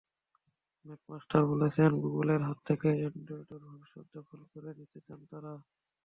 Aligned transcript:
McMaster 0.85 1.41
বলেছেন, 1.51 1.89
গুগলের 2.03 2.41
হাত 2.47 2.59
থেকে 2.67 2.89
অ্যান্ড্রয়েডের 2.99 3.61
ভবিষ্যৎ 3.67 4.05
দখল 4.15 4.39
করে 4.51 4.69
নিতে 4.79 4.99
চান 5.05 5.19
তাঁরা। 5.29 5.53